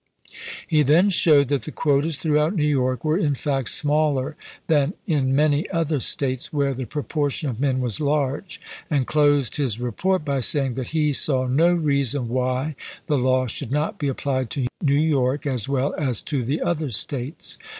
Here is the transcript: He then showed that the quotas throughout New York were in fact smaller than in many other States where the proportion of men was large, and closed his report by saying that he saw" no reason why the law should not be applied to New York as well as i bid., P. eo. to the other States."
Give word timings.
He 0.65 0.81
then 0.81 1.11
showed 1.11 1.49
that 1.49 1.61
the 1.61 1.71
quotas 1.71 2.17
throughout 2.17 2.55
New 2.55 2.63
York 2.65 3.05
were 3.05 3.19
in 3.19 3.35
fact 3.35 3.69
smaller 3.69 4.35
than 4.65 4.95
in 5.05 5.35
many 5.35 5.69
other 5.69 5.99
States 5.99 6.51
where 6.51 6.73
the 6.73 6.85
proportion 6.87 7.49
of 7.51 7.59
men 7.59 7.81
was 7.81 7.99
large, 8.01 8.59
and 8.89 9.05
closed 9.05 9.57
his 9.57 9.79
report 9.79 10.25
by 10.25 10.39
saying 10.39 10.73
that 10.73 10.87
he 10.87 11.13
saw" 11.13 11.45
no 11.47 11.71
reason 11.71 12.29
why 12.29 12.75
the 13.05 13.19
law 13.19 13.45
should 13.45 13.71
not 13.71 13.99
be 13.99 14.07
applied 14.07 14.49
to 14.49 14.65
New 14.81 14.95
York 14.95 15.45
as 15.45 15.69
well 15.69 15.93
as 15.93 15.93
i 15.93 15.93
bid., 15.97 15.99
P. 15.99 16.07
eo. 16.07 16.23
to 16.41 16.45
the 16.47 16.61
other 16.63 16.89
States." 16.89 17.59